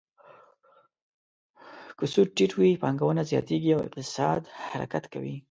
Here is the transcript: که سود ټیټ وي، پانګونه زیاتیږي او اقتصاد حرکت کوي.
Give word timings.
که 1.97 2.05
سود 2.13 2.29
ټیټ 2.35 2.51
وي، 2.59 2.71
پانګونه 2.81 3.21
زیاتیږي 3.31 3.71
او 3.73 3.81
اقتصاد 3.87 4.41
حرکت 4.71 5.03
کوي. 5.13 5.35